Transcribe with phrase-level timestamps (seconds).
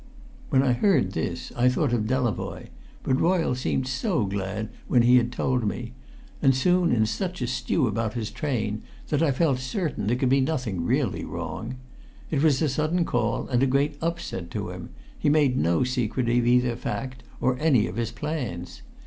[0.49, 2.69] When I heard this I thought of Delavoye;
[3.03, 5.93] but Royle seemed so glad when he had told me,
[6.41, 10.27] and soon in such a stew about his train, that I felt certain there could
[10.29, 11.75] be nothing really wrong.
[12.31, 16.27] It was a sudden call, and a great upset to him; he made no secret
[16.29, 18.81] of either fact or any of his plans.